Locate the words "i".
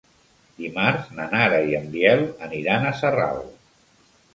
1.67-1.77